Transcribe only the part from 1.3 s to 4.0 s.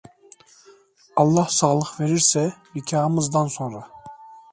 sağlık verirse, nikâhımızdan sonra…